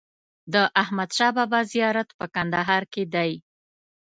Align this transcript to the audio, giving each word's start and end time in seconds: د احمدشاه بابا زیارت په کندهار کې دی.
د 0.53 0.55
احمدشاه 0.81 1.31
بابا 1.37 1.59
زیارت 1.73 2.09
په 2.17 2.25
کندهار 2.35 2.83
کې 2.93 3.03
دی. 3.13 3.31